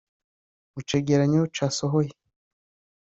[0.73, 2.13] Mu cegeranyo casohoye